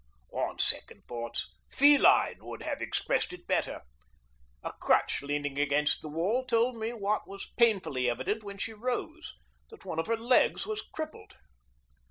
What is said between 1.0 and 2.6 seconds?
thoughts, feline